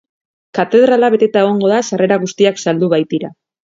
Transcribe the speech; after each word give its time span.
Katedrala 0.59 1.11
beteta 1.17 1.45
egongo 1.47 1.71
da 1.75 1.85
sarrera 1.91 2.21
guztiak 2.27 2.63
saldu 2.67 2.95
baitira. 2.99 3.37